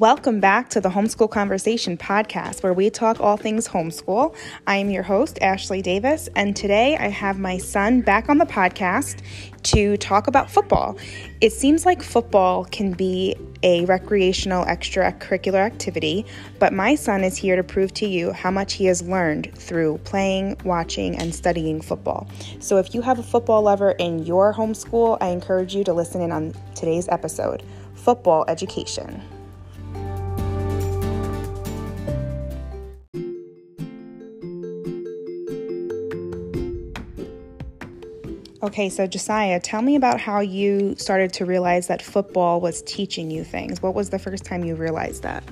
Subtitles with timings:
[0.00, 4.34] Welcome back to the Homeschool Conversation podcast, where we talk all things homeschool.
[4.66, 8.46] I am your host, Ashley Davis, and today I have my son back on the
[8.46, 9.20] podcast
[9.64, 10.96] to talk about football.
[11.42, 16.24] It seems like football can be a recreational extracurricular activity,
[16.58, 19.98] but my son is here to prove to you how much he has learned through
[20.04, 22.26] playing, watching, and studying football.
[22.58, 26.22] So if you have a football lover in your homeschool, I encourage you to listen
[26.22, 27.62] in on today's episode
[27.96, 29.22] Football Education.
[38.62, 43.30] Okay, so Josiah, tell me about how you started to realize that football was teaching
[43.30, 43.80] you things.
[43.80, 45.42] What was the first time you realized that?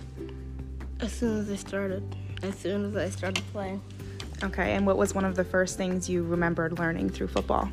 [1.00, 2.02] As soon as I started.
[2.42, 3.80] As soon as I started playing.
[4.42, 7.70] Okay, and what was one of the first things you remembered learning through football?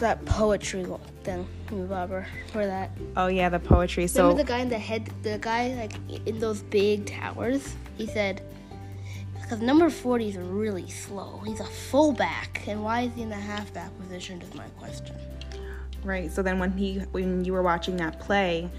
[0.00, 0.84] That poetry
[1.22, 2.26] thing, remember?
[2.50, 2.90] For that.
[3.16, 4.08] Oh yeah, the poetry.
[4.08, 5.92] So remember the guy in the head, the guy like
[6.26, 7.76] in those big towers.
[7.96, 8.42] He said,
[9.50, 11.42] because number 40 is really slow.
[11.44, 12.62] He's a fullback.
[12.68, 15.16] And why is he in the halfback position is my question.
[16.04, 16.30] Right.
[16.30, 18.70] So then when he when you were watching that play,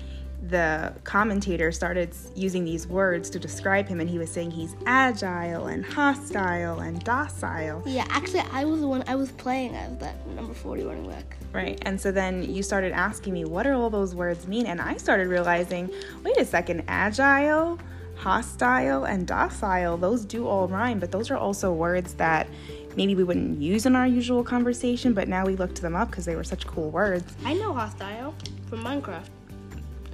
[0.47, 5.67] the commentator started using these words to describe him and he was saying he's agile
[5.67, 7.83] and hostile and docile.
[7.85, 11.35] Yeah, actually I was the one I was playing as that number 40 running back.
[11.51, 11.79] Right.
[11.81, 14.95] And so then you started asking me what do all those words mean and I
[14.95, 15.91] started realizing,
[16.23, 17.77] wait a second, agile?
[18.21, 22.47] Hostile and docile, those do all rhyme, but those are also words that
[22.95, 26.25] maybe we wouldn't use in our usual conversation, but now we looked them up because
[26.25, 27.33] they were such cool words.
[27.43, 28.35] I know hostile
[28.69, 29.29] from Minecraft.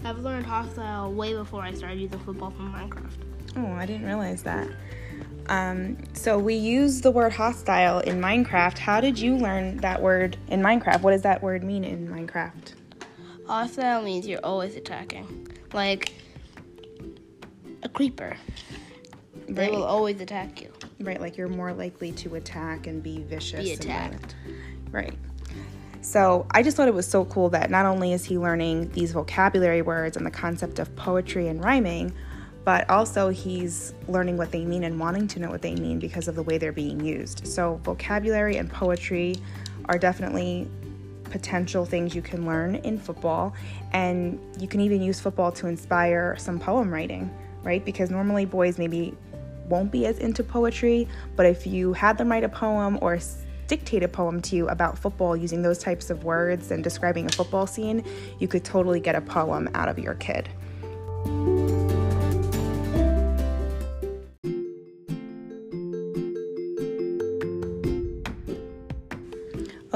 [0.05, 3.11] I've learned hostile way before I started using football from Minecraft.
[3.58, 4.69] Oh, I didn't realize that.
[5.50, 8.78] Um, so we use the word hostile in Minecraft.
[8.78, 11.02] How did you learn that word in Minecraft?
[11.02, 12.73] What does that word mean in Minecraft?
[13.47, 15.50] Hostile means you're always attacking.
[15.73, 16.13] Like
[17.83, 18.35] a creeper.
[19.47, 19.72] They right.
[19.72, 20.74] will always attack you.
[21.00, 23.63] Right, like you're more likely to attack and be vicious.
[23.63, 24.35] Be attacked.
[24.91, 25.13] right.
[26.02, 29.12] So I just thought it was so cool that not only is he learning these
[29.12, 32.13] vocabulary words and the concept of poetry and rhyming,
[32.63, 36.28] but also he's learning what they mean and wanting to know what they mean because
[36.28, 37.46] of the way they're being used.
[37.47, 39.35] So vocabulary and poetry
[39.85, 40.69] are definitely
[41.25, 43.53] potential things you can learn in football,
[43.91, 47.29] and you can even use football to inspire some poem writing
[47.67, 47.83] right?
[47.83, 49.13] Because normally boys maybe
[49.67, 51.05] won't be as into poetry,
[51.35, 53.19] but if you had them write a poem or
[53.67, 57.29] dictate a poem to you about football using those types of words and describing a
[57.29, 58.03] football scene,
[58.39, 60.47] you could totally get a poem out of your kid.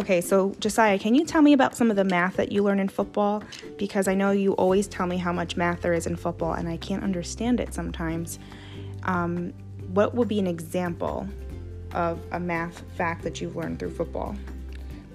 [0.02, 2.80] Okay, so Josiah, can you tell me about some of the math that you learn
[2.80, 3.44] in football?
[3.78, 6.68] Because I know you always tell me how much math there is in football, and
[6.68, 8.40] I can't understand it sometimes.
[9.04, 9.54] Um,
[9.94, 11.28] what would be an example
[11.94, 14.36] of a math fact that you've learned through football?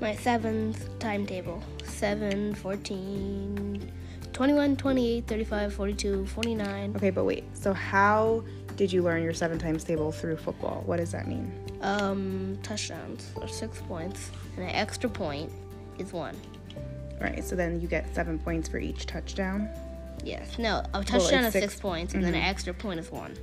[0.00, 3.91] My seventh timetable 7, 14,
[4.36, 6.92] 21, 28, 35, 42, 49.
[6.97, 7.44] Okay, but wait.
[7.56, 8.44] So, how
[8.76, 10.82] did you learn your seven times table through football?
[10.84, 11.50] What does that mean?
[11.80, 15.50] Um, touchdowns are six points, and an extra point
[15.98, 16.36] is one.
[17.19, 17.42] Right.
[17.42, 19.70] So then you get seven points for each touchdown.
[20.22, 20.58] Yes.
[20.58, 22.32] No, a touchdown well, is six, six points, and mm-hmm.
[22.32, 22.50] then an mm-hmm.
[22.50, 23.34] extra point is one.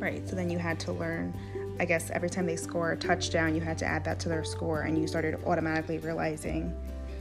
[0.00, 0.28] Right.
[0.28, 1.32] So then you had to learn.
[1.78, 4.42] I guess every time they score a touchdown, you had to add that to their
[4.42, 6.76] score, and you started automatically realizing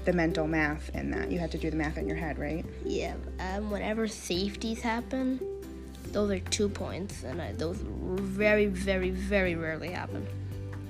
[0.05, 1.31] the mental math in that.
[1.31, 2.65] You had to do the math in your head, right?
[2.83, 3.15] Yeah.
[3.39, 5.39] Um, whenever safeties happen,
[6.11, 10.25] those are two points, and I, those very, very, very rarely happen.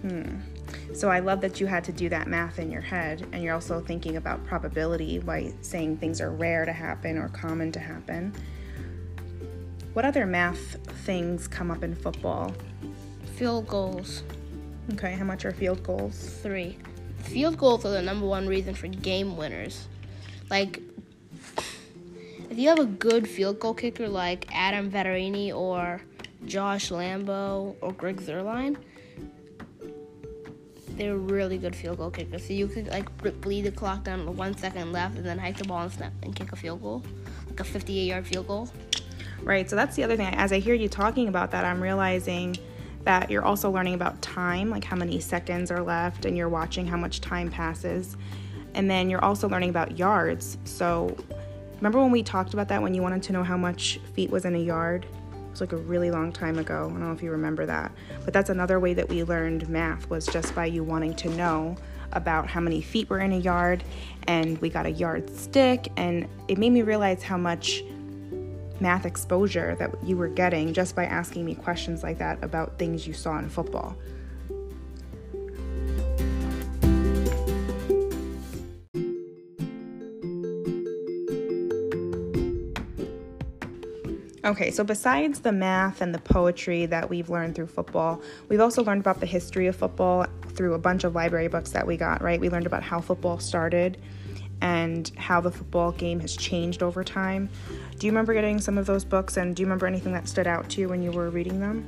[0.02, 0.94] Hmm.
[0.94, 3.54] So I love that you had to do that math in your head, and you're
[3.54, 8.34] also thinking about probability by saying things are rare to happen or common to happen.
[9.94, 12.54] What other math things come up in football?
[13.36, 14.24] Field goals.
[14.94, 16.40] Okay, how much are field goals?
[16.42, 16.78] Three.
[17.24, 19.88] Field goals are the number one reason for game winners.
[20.50, 20.82] Like,
[22.50, 26.02] if you have a good field goal kicker like Adam Vinatieri or
[26.46, 28.76] Josh Lambo or Greg Zuerlein,
[30.90, 32.46] they're really good field goal kickers.
[32.46, 33.10] So you could like
[33.42, 36.14] bleed the clock down to one second left and then hike the ball and snap
[36.24, 37.04] and kick a field goal,
[37.48, 38.70] like a 58 yard field goal.
[39.44, 39.70] Right.
[39.70, 40.34] So that's the other thing.
[40.36, 42.58] As I hear you talking about that, I'm realizing
[43.04, 46.86] that you're also learning about time, like how many seconds are left, and you're watching
[46.86, 48.18] how much time passes.
[48.74, 50.58] And then you're also learning about yards.
[50.64, 51.18] So
[51.82, 54.46] Remember when we talked about that when you wanted to know how much feet was
[54.46, 55.04] in a yard?
[55.34, 56.86] It was like a really long time ago.
[56.86, 57.92] I don't know if you remember that.
[58.24, 61.76] But that's another way that we learned math was just by you wanting to know
[62.12, 63.84] about how many feet were in a yard
[64.28, 67.82] and we got a yardstick and it made me realize how much
[68.82, 73.06] math exposure that you were getting just by asking me questions like that about things
[73.08, 73.96] you saw in football.
[84.44, 88.84] Okay, so besides the math and the poetry that we've learned through football, we've also
[88.84, 92.24] learned about the history of football through a bunch of library books that we got,
[92.24, 92.40] right?
[92.40, 94.02] We learned about how football started
[94.60, 97.50] and how the football game has changed over time.
[98.02, 100.48] Do you remember getting some of those books and do you remember anything that stood
[100.48, 101.86] out to you when you were reading them?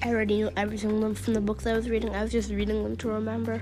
[0.00, 2.14] I already knew every single one from the books I was reading.
[2.14, 3.60] I was just reading them to remember.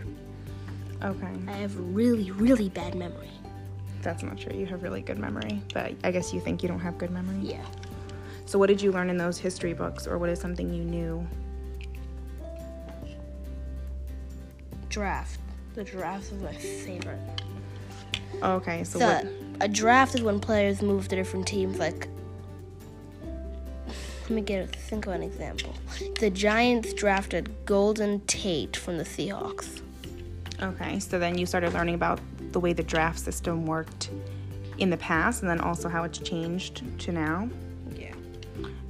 [1.02, 1.30] Okay.
[1.48, 3.30] I have really, really bad memory.
[4.02, 4.54] That's not true.
[4.54, 7.38] You have really good memory, but I guess you think you don't have good memory?
[7.40, 7.64] Yeah.
[8.44, 11.26] So, what did you learn in those history books, or what is something you knew?
[14.90, 15.40] Draft.
[15.74, 17.18] The draft is my favorite.
[18.42, 19.26] Okay, so So, what?
[19.60, 21.78] A draft is when players move to different teams.
[21.78, 22.08] Like,
[24.22, 25.74] let me get think of an example.
[26.18, 29.80] The Giants drafted Golden Tate from the Seahawks.
[30.62, 32.20] Okay, so then you started learning about
[32.52, 34.10] the way the draft system worked
[34.78, 37.48] in the past, and then also how it's changed to now.
[37.96, 38.14] Yeah.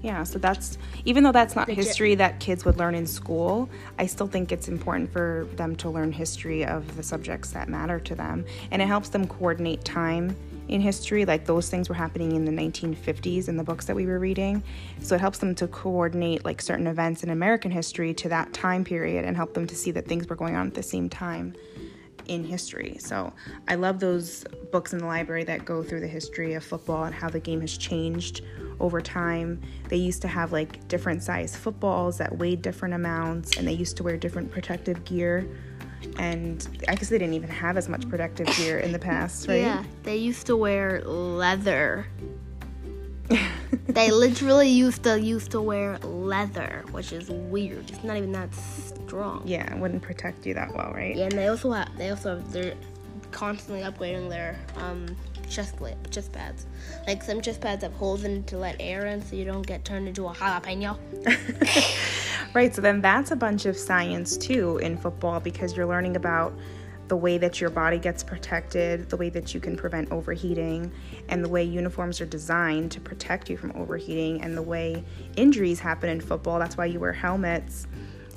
[0.02, 3.68] Yeah, so that's even though that's not history that kids would learn in school,
[3.98, 7.98] I still think it's important for them to learn history of the subjects that matter
[8.00, 8.44] to them.
[8.70, 10.36] And it helps them coordinate time
[10.68, 14.06] in history, like those things were happening in the 1950s in the books that we
[14.06, 14.62] were reading.
[15.00, 18.84] So it helps them to coordinate like certain events in American history to that time
[18.84, 21.54] period and help them to see that things were going on at the same time
[22.26, 22.96] in history.
[22.98, 23.32] So
[23.68, 27.14] I love those books in the library that go through the history of football and
[27.14, 28.42] how the game has changed
[28.80, 29.60] over time.
[29.88, 33.96] They used to have like different size footballs that weighed different amounts and they used
[33.98, 35.46] to wear different protective gear.
[36.18, 39.60] And I guess they didn't even have as much protective gear in the past, right?
[39.60, 42.06] Yeah, they used to wear leather.
[43.88, 47.90] they literally used to used to wear leather, which is weird.
[47.90, 49.42] It's not even that strong.
[49.46, 51.16] yeah, it wouldn't protect you that well, right?
[51.16, 52.74] Yeah, and they also have they also have they're
[53.30, 55.06] constantly upgrading their um
[55.48, 56.66] chest plate chest pads.
[57.06, 59.66] Like some chest pads have holes in it to let air in, so you don't
[59.66, 60.98] get turned into a jalapeno.
[62.54, 66.54] Right, so then that's a bunch of science too in football because you're learning about
[67.08, 70.92] the way that your body gets protected, the way that you can prevent overheating,
[71.28, 75.02] and the way uniforms are designed to protect you from overheating, and the way
[75.36, 76.60] injuries happen in football.
[76.60, 77.88] That's why you wear helmets.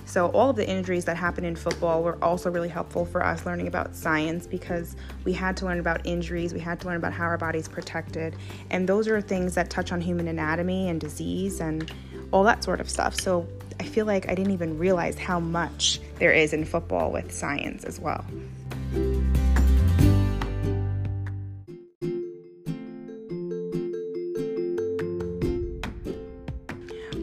[0.05, 3.45] So, all of the injuries that happen in football were also really helpful for us
[3.45, 7.13] learning about science because we had to learn about injuries, we had to learn about
[7.13, 8.35] how our body's protected,
[8.71, 11.91] and those are things that touch on human anatomy and disease and
[12.31, 13.13] all that sort of stuff.
[13.13, 13.47] So,
[13.79, 17.83] I feel like I didn't even realize how much there is in football with science
[17.83, 18.25] as well.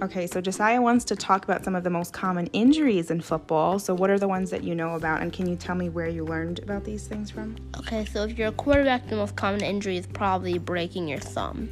[0.04, 3.78] Okay, so Josiah wants to talk about some of the most common injuries in football.
[3.78, 6.08] So, what are the ones that you know about, and can you tell me where
[6.08, 7.56] you learned about these things from?
[7.78, 11.70] Okay, so if you're a quarterback, the most common injury is probably breaking your thumb.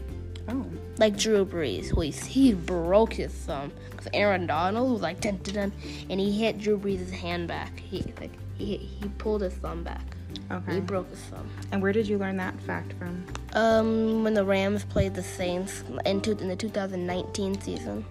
[0.48, 0.66] Oh,
[0.98, 5.38] Like Drew Brees, who he, he broke his thumb because Aaron Donald was like dun
[5.42, 5.72] dun dun,
[6.10, 7.78] and he hit Drew Brees' hand back.
[7.78, 10.02] He like he he pulled his thumb back.
[10.50, 10.74] Okay.
[10.74, 11.48] He broke his thumb.
[11.70, 13.24] And where did you learn that fact from?
[13.54, 18.04] Um, when the Rams played the Saints in, two, in the 2019 season.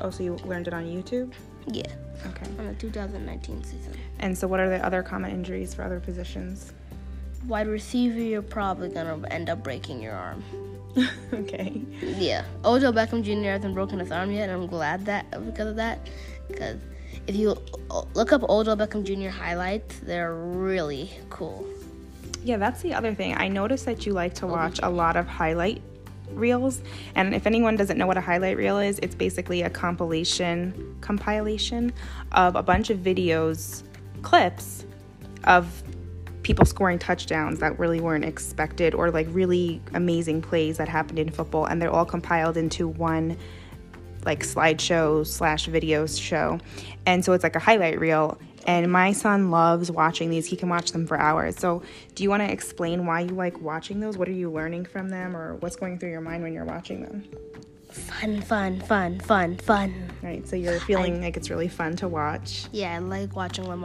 [0.00, 1.32] Oh, so you learned it on YouTube?
[1.68, 1.84] Yeah,
[2.26, 2.46] Okay.
[2.58, 3.94] on the 2019 season.
[4.18, 6.72] And so, what are the other common injuries for other positions?
[7.46, 10.42] Wide receiver, you're probably gonna end up breaking your arm.
[11.32, 11.82] okay.
[12.00, 13.50] Yeah, Odell Beckham Jr.
[13.50, 16.08] hasn't broken his arm yet, and I'm glad that because of that.
[16.48, 16.80] Because
[17.26, 17.56] if you
[18.14, 19.30] look up Odell Beckham Jr.
[19.30, 21.66] highlights, they're really cool.
[22.44, 23.34] Yeah, that's the other thing.
[23.36, 25.80] I noticed that you like to watch a lot of highlight
[26.30, 26.82] reels.
[27.14, 31.92] And if anyone doesn't know what a highlight reel is, it's basically a compilation compilation
[32.32, 33.82] of a bunch of videos,
[34.22, 34.84] clips
[35.44, 35.82] of
[36.42, 41.30] people scoring touchdowns that really weren't expected or like really amazing plays that happened in
[41.30, 43.36] football and they're all compiled into one
[44.24, 46.58] like slideshow slash video show.
[47.06, 50.46] And so it's like a highlight reel and my son loves watching these.
[50.46, 51.56] He can watch them for hours.
[51.56, 51.82] So
[52.14, 54.16] do you want to explain why you like watching those?
[54.16, 57.02] What are you learning from them or what's going through your mind when you're watching
[57.02, 57.24] them?
[57.90, 60.10] Fun, fun, fun, fun, fun.
[60.22, 62.66] right so you're feeling like it's really fun to watch.
[62.72, 63.84] Yeah, I like watching them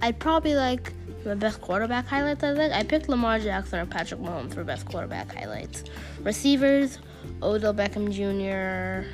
[0.00, 0.92] I'd probably like
[1.28, 2.42] the best quarterback highlights.
[2.42, 2.72] I think.
[2.72, 5.84] I picked Lamar Jackson or Patrick Mahomes for best quarterback highlights.
[6.22, 6.98] Receivers:
[7.42, 9.08] Odell Beckham Jr.,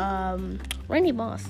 [0.00, 0.58] um,
[0.88, 1.44] Randy Moss.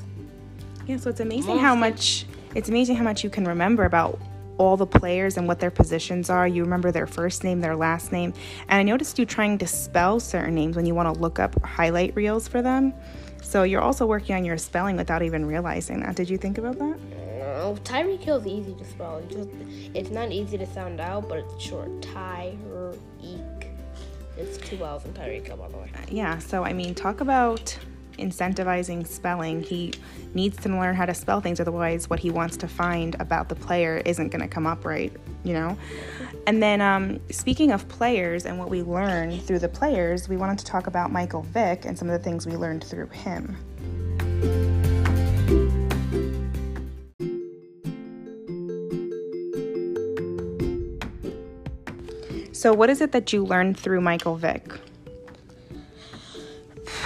[0.86, 4.18] yeah so it's amazing how much it's amazing how much you can remember about
[4.58, 6.48] all the players and what their positions are.
[6.48, 8.32] You remember their first name, their last name.
[8.68, 11.62] And I noticed you trying to spell certain names when you want to look up
[11.62, 12.94] highlight reels for them.
[13.42, 16.16] So you're also working on your spelling without even realizing that.
[16.16, 16.98] Did you think about that?
[17.56, 19.16] No, Tyreek Hill is easy to spell.
[19.16, 19.48] It's, just,
[19.94, 21.88] it's not easy to sound out, but it's short.
[22.02, 23.70] Tyreek.
[24.36, 25.90] It's two L's in Tyreek Hill, by the way.
[26.10, 27.74] Yeah, so I mean, talk about
[28.18, 29.62] incentivizing spelling.
[29.62, 29.94] He
[30.34, 33.54] needs to learn how to spell things, otherwise, what he wants to find about the
[33.54, 35.10] player isn't going to come up right,
[35.42, 35.78] you know?
[36.46, 40.58] And then, um, speaking of players and what we learned through the players, we wanted
[40.58, 43.56] to talk about Michael Vick and some of the things we learned through him.
[52.56, 54.72] So, what is it that you learned through Michael Vick?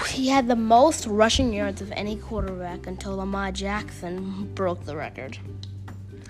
[0.09, 5.39] He had the most rushing yards of any quarterback until Lamar Jackson broke the record.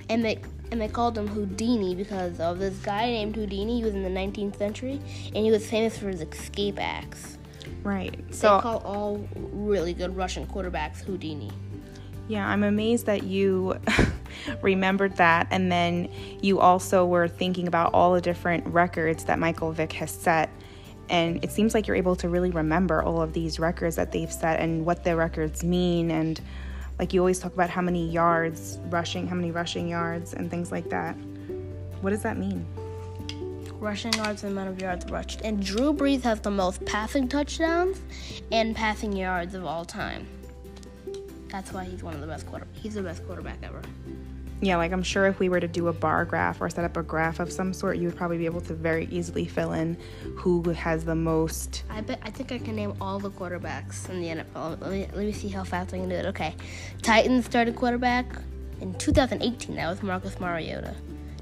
[0.09, 0.41] And they
[0.73, 3.81] and they called him Houdini because of this guy named Houdini.
[3.81, 7.37] He was in the 19th century, and he was famous for his escape acts.
[7.83, 8.19] Right.
[8.35, 11.51] So they call all really good rushing quarterbacks Houdini.
[12.27, 13.79] Yeah, I'm amazed that you
[14.63, 16.11] remembered that, and then
[16.41, 20.51] you also were thinking about all the different records that Michael Vick has set.
[21.09, 24.33] And it seems like you're able to really remember all of these records that they've
[24.33, 26.41] set and what the records mean and
[27.01, 30.71] like you always talk about how many yards rushing, how many rushing yards, and things
[30.71, 31.15] like that.
[32.03, 32.67] What does that mean?
[33.81, 35.41] Rushing yards and amount of yards rushed.
[35.43, 37.99] And Drew Brees has the most passing touchdowns
[38.53, 40.29] and passing yards of all time.
[41.51, 42.67] That's why he's one of the best quarter.
[42.73, 43.83] He's the best quarterback ever
[44.63, 46.97] yeah, like I'm sure if we were to do a bar graph or set up
[46.97, 49.97] a graph of some sort, you would probably be able to very easily fill in
[50.37, 51.85] who has the most.
[51.89, 54.81] I bet I think I can name all the quarterbacks in the NFL.
[54.81, 56.27] Let me, let me see how fast I can do it.
[56.27, 56.55] Okay,
[57.01, 58.27] Titans started quarterback
[58.83, 59.77] in 2018.
[59.77, 60.95] That was Marcus Mariota.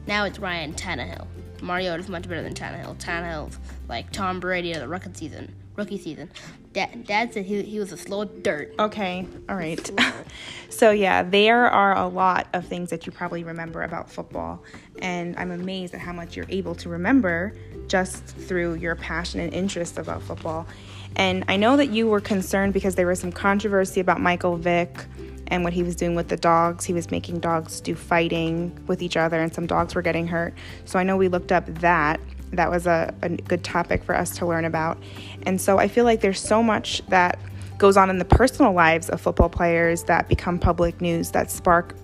[0.07, 1.27] Now it's Ryan Tannehill.
[1.61, 2.99] Mariota is much better than Tannehill.
[2.99, 5.53] Tannehill's like Tom Brady of the rookie season.
[5.75, 6.31] Rookie season.
[6.79, 8.73] Dad, Dad said he, he was a slow dirt.
[8.79, 9.91] Okay, all right.
[10.69, 14.63] so, yeah, there are a lot of things that you probably remember about football.
[15.03, 17.53] And I'm amazed at how much you're able to remember
[17.89, 20.69] just through your passion and interest about football.
[21.17, 25.05] And I know that you were concerned because there was some controversy about Michael Vick
[25.49, 26.85] and what he was doing with the dogs.
[26.85, 30.55] He was making dogs do fighting with each other, and some dogs were getting hurt.
[30.85, 32.21] So I know we looked up that
[32.53, 34.99] that was a, a good topic for us to learn about.
[35.47, 37.39] And so I feel like there's so much that
[37.79, 41.95] goes on in the personal lives of football players that become public news that spark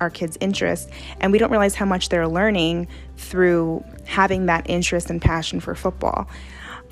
[0.00, 0.90] our kids' interest.
[1.20, 5.74] And we don't realize how much they're learning through having that interest and passion for
[5.74, 6.28] football.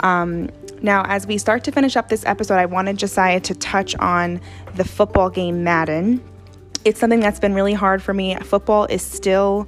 [0.01, 0.51] Um,
[0.81, 4.41] now, as we start to finish up this episode, I wanted Josiah to touch on
[4.75, 6.23] the football game Madden
[6.85, 8.37] it's something that's been really hard for me.
[8.37, 9.67] Football is still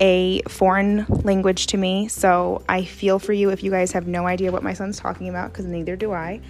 [0.00, 4.26] a foreign language to me, so I feel for you if you guys have no
[4.26, 6.40] idea what my son's talking about, because neither do I.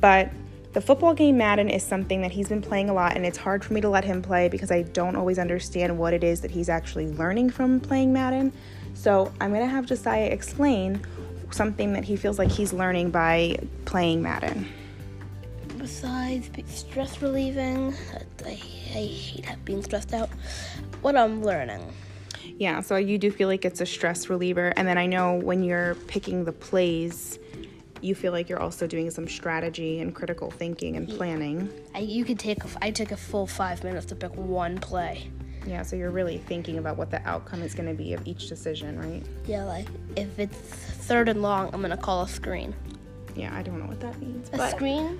[0.00, 0.30] But
[0.74, 3.64] the football game Madden is something that he's been playing a lot, and it's hard
[3.64, 6.50] for me to let him play because I don't always understand what it is that
[6.50, 8.52] he's actually learning from playing Madden.
[8.94, 11.00] So I'm gonna have Josiah explain
[11.50, 14.66] something that he feels like he's learning by playing Madden
[15.82, 17.92] besides stress relieving,
[18.44, 20.30] I, I hate being stressed out.
[21.02, 21.92] What I'm learning.
[22.56, 25.64] Yeah, so you do feel like it's a stress reliever, and then I know when
[25.64, 27.40] you're picking the plays,
[28.00, 31.68] you feel like you're also doing some strategy and critical thinking and planning.
[31.94, 35.30] I, you could take a, I took a full five minutes to pick one play.
[35.66, 38.48] Yeah, so you're really thinking about what the outcome is going to be of each
[38.48, 39.24] decision, right?
[39.46, 42.72] Yeah, like if it's third and long, I'm going to call a screen.
[43.34, 44.48] Yeah, I don't know what that means.
[44.52, 44.70] A but...
[44.70, 45.18] screen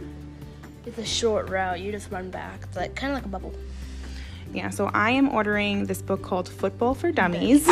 [0.87, 1.81] it's a short route.
[1.81, 2.61] You just run back.
[2.65, 3.55] It's like kind of like a bubble.
[4.53, 7.65] Yeah, so I am ordering this book called Football for Dummies.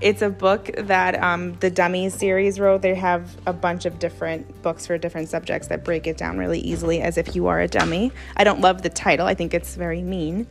[0.00, 2.82] it's a book that um, the Dummies series wrote.
[2.82, 6.58] They have a bunch of different books for different subjects that break it down really
[6.58, 8.10] easily as if you are a dummy.
[8.36, 10.48] I don't love the title, I think it's very mean,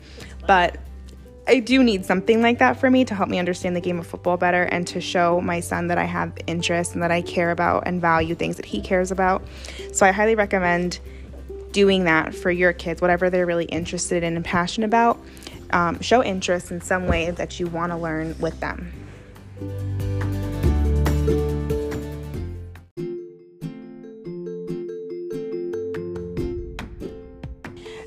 [0.48, 0.78] but
[1.48, 4.08] I do need something like that for me to help me understand the game of
[4.08, 7.52] football better and to show my son that I have interest and that I care
[7.52, 9.44] about and value things that he cares about.
[9.94, 11.00] So I highly recommend
[11.72, 15.20] doing that for your kids, whatever they're really interested in and passionate about.
[15.70, 18.92] Um, show interest in some way that you want to learn with them.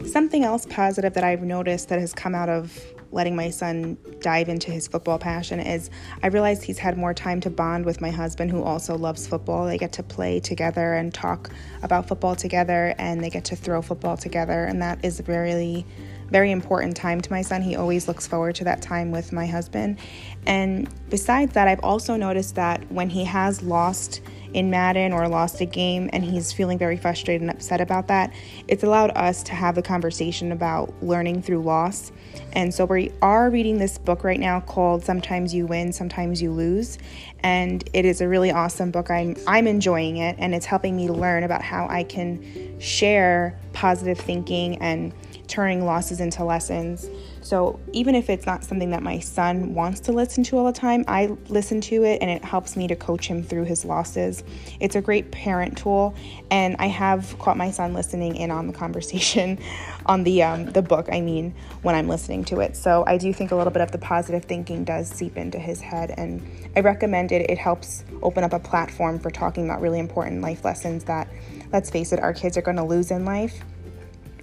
[0.07, 4.49] Something else positive that I've noticed that has come out of letting my son dive
[4.49, 5.91] into his football passion is
[6.23, 9.67] I realized he's had more time to bond with my husband who also loves football.
[9.67, 11.51] They get to play together and talk
[11.83, 15.87] about football together and they get to throw football together and that is really
[16.31, 17.63] very important time to my son.
[17.63, 19.99] He always looks forward to that time with my husband.
[20.47, 24.21] And besides that, I've also noticed that when he has lost
[24.55, 28.33] in Madden or lost a game and he's feeling very frustrated and upset about that,
[28.67, 32.13] it's allowed us to have the conversation about learning through loss.
[32.53, 36.53] And so we are reading this book right now called Sometimes You Win, Sometimes You
[36.53, 36.99] Lose.
[37.41, 39.11] And it is a really awesome book.
[39.11, 44.19] I'm I'm enjoying it and it's helping me learn about how I can share positive
[44.19, 45.13] thinking and
[45.49, 47.09] turning losses into lessons.
[47.41, 50.79] So even if it's not something that my son wants to listen to all the
[50.79, 54.45] time, I listen to it and it helps me to coach him through his losses.
[54.81, 56.15] It's a great parent tool,
[56.51, 59.59] and I have caught my son listening in on the conversation,
[60.07, 61.09] on the um, the book.
[61.11, 62.77] I mean, when I'm listening to it.
[62.77, 65.81] So I do think a little bit of the positive thinking does seep into his
[65.81, 67.51] head, and I recommend it.
[67.51, 71.29] It helps open up a platform for talking about really important life lessons that,
[71.73, 73.65] let's face it, our kids are going to lose in life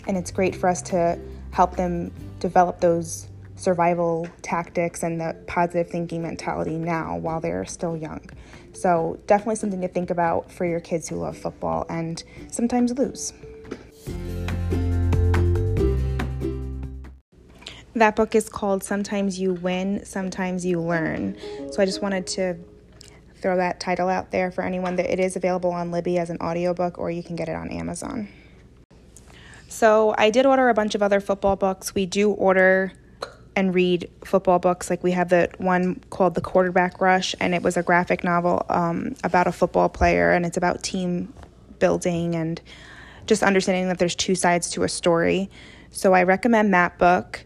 [0.07, 1.19] and it's great for us to
[1.51, 7.95] help them develop those survival tactics and the positive thinking mentality now while they're still
[7.95, 8.21] young.
[8.73, 12.21] So, definitely something to think about for your kids who love football and
[12.51, 13.33] sometimes lose.
[17.93, 21.37] That book is called Sometimes You Win, Sometimes You Learn.
[21.71, 22.57] So, I just wanted to
[23.41, 26.37] throw that title out there for anyone that it is available on Libby as an
[26.41, 28.27] audiobook or you can get it on Amazon.
[29.75, 31.93] So I did order a bunch of other football books.
[31.93, 32.93] We do order
[33.57, 34.89] and read football books.
[34.89, 38.65] Like we have the one called The Quarterback Rush, and it was a graphic novel
[38.69, 41.33] um, about a football player, and it's about team
[41.77, 42.61] building and
[43.27, 45.49] just understanding that there's two sides to a story.
[45.91, 47.45] So I recommend that book.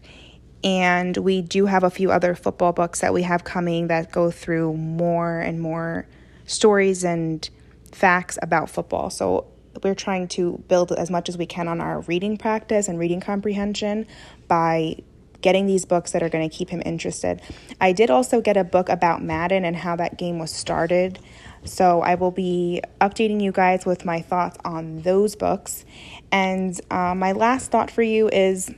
[0.62, 4.30] And we do have a few other football books that we have coming that go
[4.30, 6.06] through more and more
[6.46, 7.50] stories and
[7.90, 9.10] facts about football.
[9.10, 9.48] So
[9.82, 13.20] we're trying to build as much as we can on our reading practice and reading
[13.20, 14.06] comprehension
[14.48, 14.96] by
[15.40, 17.40] getting these books that are going to keep him interested.
[17.80, 21.18] I did also get a book about Madden and how that game was started.
[21.64, 25.84] So I will be updating you guys with my thoughts on those books.
[26.30, 28.70] And uh, my last thought for you is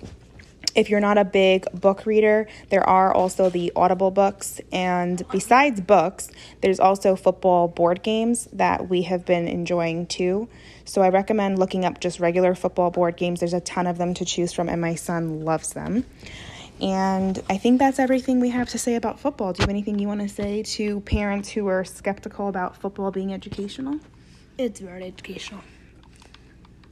[0.74, 4.60] if you're not a big book reader, there are also the Audible books.
[4.72, 6.30] And besides books,
[6.60, 10.48] there's also football board games that we have been enjoying too.
[10.84, 13.40] So I recommend looking up just regular football board games.
[13.40, 16.04] There's a ton of them to choose from, and my son loves them.
[16.80, 19.52] And I think that's everything we have to say about football.
[19.52, 23.12] Do you have anything you want to say to parents who are skeptical about football
[23.12, 24.00] being educational?
[24.58, 25.60] It's very educational.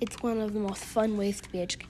[0.00, 1.89] It's one of the most fun ways to be educated.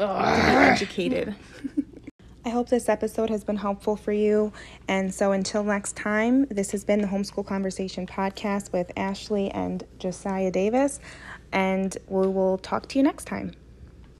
[0.00, 0.72] Oh, ah.
[0.72, 1.34] educated.
[2.44, 4.52] I hope this episode has been helpful for you.
[4.86, 9.84] And so until next time, this has been the Homeschool Conversation podcast with Ashley and
[9.98, 10.98] Josiah Davis.
[11.52, 13.52] And we will talk to you next time.